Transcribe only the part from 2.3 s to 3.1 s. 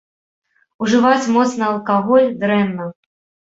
дрэнна!